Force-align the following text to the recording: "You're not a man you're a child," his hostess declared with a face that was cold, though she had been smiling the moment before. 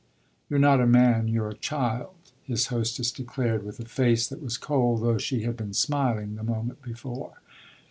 "You're 0.49 0.57
not 0.57 0.81
a 0.81 0.87
man 0.87 1.27
you're 1.27 1.49
a 1.51 1.53
child," 1.53 2.15
his 2.41 2.65
hostess 2.73 3.11
declared 3.11 3.63
with 3.63 3.79
a 3.79 3.85
face 3.85 4.25
that 4.29 4.41
was 4.41 4.57
cold, 4.57 5.03
though 5.03 5.19
she 5.19 5.43
had 5.43 5.55
been 5.55 5.73
smiling 5.75 6.37
the 6.37 6.43
moment 6.43 6.81
before. 6.81 7.33